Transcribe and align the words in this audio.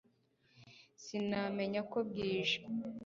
sinamenye 1.03 1.79
ko 1.91 1.97
bwije 2.07 2.59